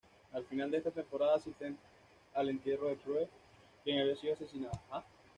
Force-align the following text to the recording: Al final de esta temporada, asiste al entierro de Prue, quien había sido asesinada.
Al 0.33 0.43
final 0.45 0.71
de 0.71 0.79
esta 0.79 0.89
temporada, 0.89 1.35
asiste 1.35 1.75
al 2.33 2.49
entierro 2.49 2.87
de 2.87 2.95
Prue, 2.95 3.29
quien 3.83 4.01
había 4.01 4.15
sido 4.15 4.33
asesinada. 4.33 4.71